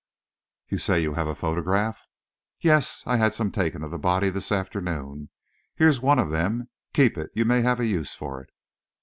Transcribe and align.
"You 0.67 0.79
say 0.79 0.99
you 0.99 1.13
have 1.13 1.27
a 1.27 1.35
photograph?" 1.35 2.07
"Yes, 2.59 3.03
I 3.05 3.17
had 3.17 3.35
some 3.35 3.51
taken 3.51 3.83
of 3.83 3.91
the 3.91 3.99
body 3.99 4.31
this 4.31 4.51
afternoon. 4.51 5.29
Here's 5.75 6.01
one 6.01 6.17
of 6.17 6.31
them. 6.31 6.69
Keep 6.95 7.19
it; 7.19 7.29
you 7.35 7.45
may 7.45 7.61
have 7.61 7.79
a 7.79 7.85
use 7.85 8.15
for 8.15 8.41
it." 8.41 8.49